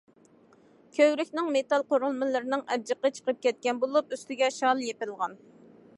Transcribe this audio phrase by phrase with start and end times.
[0.97, 5.41] كۆۋرۈكنىڭ مېتال قۇرۇلمىلىرىنىڭ ئەبجىقى چىقىپ كەتكەن بولۇپ، ئۈستىگە شال يېپىلغان.